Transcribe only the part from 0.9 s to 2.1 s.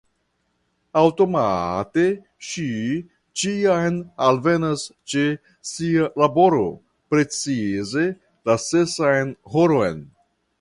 Aŭtomate